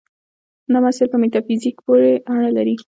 [0.71, 2.75] دا مسایل په میتافیزیک پورې اړه لري.